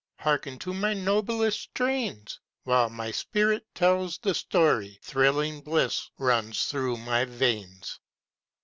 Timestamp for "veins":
7.25-7.99